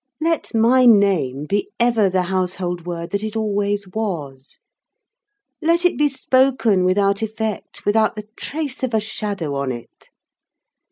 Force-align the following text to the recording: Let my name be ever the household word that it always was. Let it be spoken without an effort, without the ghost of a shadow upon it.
Let 0.19 0.55
my 0.55 0.87
name 0.87 1.45
be 1.45 1.69
ever 1.79 2.09
the 2.09 2.23
household 2.23 2.87
word 2.87 3.11
that 3.11 3.21
it 3.21 3.35
always 3.35 3.87
was. 3.87 4.57
Let 5.61 5.85
it 5.85 5.95
be 5.95 6.09
spoken 6.09 6.85
without 6.85 7.21
an 7.21 7.29
effort, 7.29 7.85
without 7.85 8.15
the 8.15 8.27
ghost 8.51 8.81
of 8.81 8.95
a 8.95 8.99
shadow 8.99 9.55
upon 9.55 9.73
it. 9.73 10.09